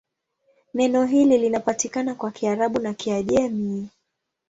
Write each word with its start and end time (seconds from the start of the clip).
Neno 0.73 1.05
hili 1.05 1.37
linapatikana 1.37 2.15
kwa 2.15 2.31
Kiarabu 2.31 2.79
na 2.79 2.93
Kiajemi. 2.93 3.89